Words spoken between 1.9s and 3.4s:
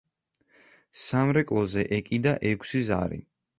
ეკიდა ექვსი ზარი.